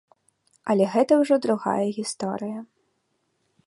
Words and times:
Але 0.73 0.87
гэта 0.95 1.13
ўжо 1.21 1.35
другая 1.45 1.85
гісторыя. 2.01 2.59